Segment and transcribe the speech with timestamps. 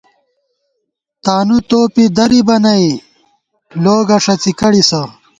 [1.23, 2.87] تانُو توپی دریبَہ نئی
[3.83, 5.01] لوگہ ݭڅی کڑیسہ